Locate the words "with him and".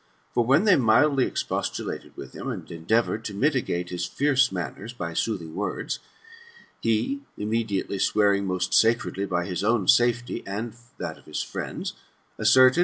2.17-2.69